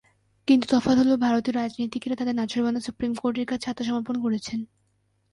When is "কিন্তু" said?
0.47-0.65